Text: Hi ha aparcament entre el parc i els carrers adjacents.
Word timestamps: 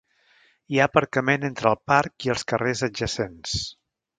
Hi 0.75 0.79
ha 0.83 0.87
aparcament 0.91 1.45
entre 1.49 1.69
el 1.73 1.77
parc 1.91 2.27
i 2.29 2.33
els 2.35 2.47
carrers 2.53 2.85
adjacents. 2.89 3.57